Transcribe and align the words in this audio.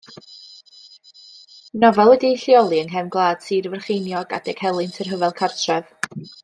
Nofel 1.83 2.09
wedi'i 2.13 2.39
lleoli 2.45 2.81
yng 2.85 2.91
nghefn 2.95 3.13
gwlad 3.17 3.47
Sir 3.49 3.71
Frycheiniog 3.75 4.37
adeg 4.39 4.67
helynt 4.67 5.01
y 5.05 5.09
Rhyfel 5.11 5.41
Cartref. 5.43 5.97